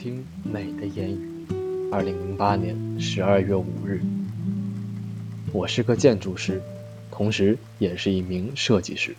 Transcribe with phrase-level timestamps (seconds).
[0.00, 1.18] 听美的言语。
[1.92, 4.00] 二零零八年十二月五日，
[5.52, 6.58] 我是个建筑师，
[7.10, 9.14] 同时也是一名设计师。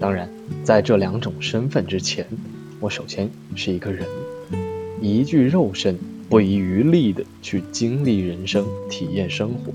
[0.00, 0.28] 当然，
[0.64, 2.26] 在这两种身份之前，
[2.80, 4.04] 我首先是一个人，
[5.00, 5.96] 一具肉身
[6.28, 9.72] 不遗余力地去经历人生、体验生活、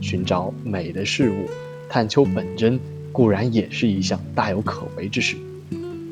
[0.00, 1.50] 寻找美的事物、
[1.88, 2.78] 探求本真，
[3.10, 5.36] 固然也是一项大有可为之事。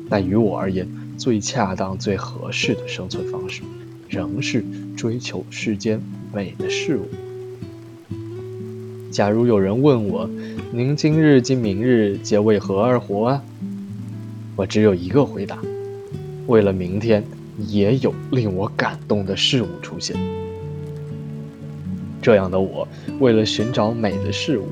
[0.09, 0.85] 但于我而言，
[1.17, 3.61] 最恰当、最合适的生存方式，
[4.09, 4.63] 仍是
[4.95, 6.01] 追求世间
[6.33, 7.07] 美的事物。
[9.11, 10.29] 假如有人问我
[10.73, 13.43] ：“您今日今明日皆为何而活啊？”
[14.55, 15.59] 我只有一个回答：
[16.47, 17.23] 为了明天
[17.67, 20.15] 也有令我感动的事物出现。
[22.21, 22.87] 这样的我，
[23.19, 24.65] 为了寻找美的事物，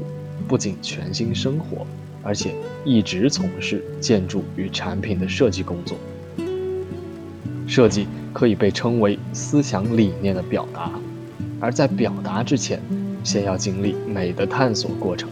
[0.48, 1.86] 不仅全心生活，
[2.24, 5.98] 而且一直从事建筑与产品的设计工作。
[7.72, 10.92] 设计可以被称为思想理念的表达，
[11.58, 12.82] 而在表达之前，
[13.24, 15.30] 先要经历美的探索过程。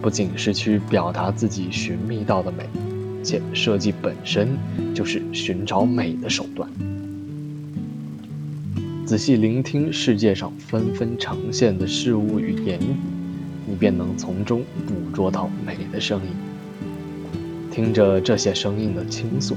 [0.00, 2.64] 不仅是去表达自己寻觅到的美，
[3.22, 4.56] 且设计本身
[4.94, 6.66] 就是寻找美的手段。
[9.04, 12.96] 仔细聆听世界上纷纷呈现的事物与言语，
[13.66, 16.30] 你便能从中捕捉到美的声音。
[17.70, 19.54] 听着这些声音的倾诉。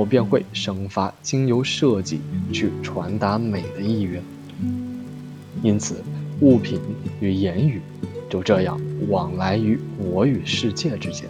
[0.00, 4.22] 我便会生发经由设计去传达美的意愿，
[5.62, 6.02] 因此
[6.40, 6.80] 物品
[7.20, 7.82] 与言语
[8.30, 11.28] 就这样往来于我与世界之间，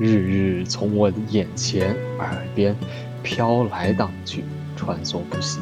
[0.00, 2.74] 日日从我的眼前、耳边
[3.22, 4.42] 飘来荡去，
[4.74, 5.60] 穿梭不息。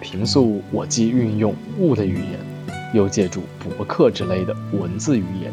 [0.00, 2.40] 平素我既运用物的语言，
[2.94, 5.52] 又借助博客之类的文字语言，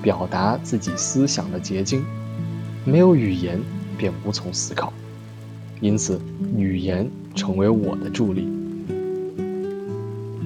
[0.00, 2.02] 表达自己思想的结晶。
[2.88, 3.60] 没有语言，
[3.98, 4.92] 便无从思考，
[5.80, 6.20] 因此
[6.56, 8.46] 语言成为我的助力。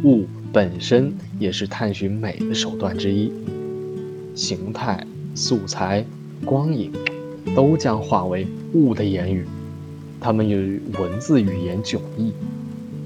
[0.04, 3.30] 物本身也是探寻美的手段之一，
[4.34, 6.02] 形态、素材、
[6.42, 6.90] 光影，
[7.54, 9.44] 都将化为物的言语，
[10.18, 12.32] 它们与文字语言迥异，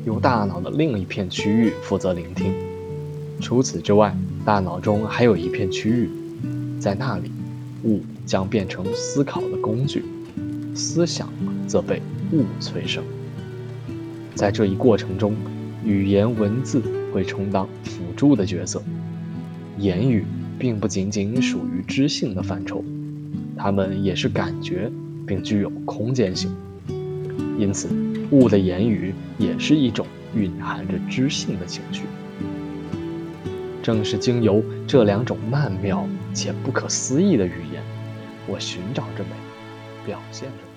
[0.05, 2.55] 由大脑的另一片区域负责聆听。
[3.41, 6.09] 除此之外，大脑中还有一片区域，
[6.79, 7.33] 在那里。
[7.83, 10.05] 物将变成思考的工具，
[10.75, 11.29] 思想
[11.67, 12.01] 则被
[12.33, 13.03] 物催生。
[14.35, 15.35] 在这一过程中，
[15.85, 18.83] 语言文字会充当辅助的角色。
[19.79, 20.25] 言语
[20.59, 22.85] 并不仅仅属于知性的范畴，
[23.57, 24.91] 它们也是感觉，
[25.27, 26.51] 并具有空间性。
[27.59, 27.89] 因此，
[28.31, 32.03] 物的言语也是一种蕴含着知性的情绪。
[33.83, 37.83] 正是经由这两种曼妙且不可思议的语言，
[38.47, 39.31] 我寻找着美，
[40.05, 40.74] 表现着。